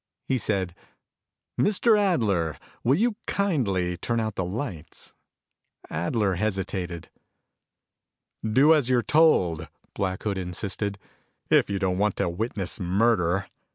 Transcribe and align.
He 0.25 0.39
said, 0.39 0.73
"Mr. 1.59 1.95
Adler, 1.95 2.57
will 2.83 2.95
you 2.95 3.17
kindly 3.27 3.97
turn 3.97 4.19
out 4.19 4.33
the 4.33 4.43
lights." 4.43 5.13
Adler 5.91 6.33
hesitated. 6.37 7.11
"Do 8.43 8.73
as 8.73 8.89
you're 8.89 9.03
told," 9.03 9.67
Black 9.93 10.23
Hood 10.23 10.39
insisted, 10.39 10.97
"if 11.51 11.69
you 11.69 11.77
don't 11.77 11.99
want 11.99 12.15
to 12.15 12.27
witness 12.29 12.79
murder. 12.79 13.45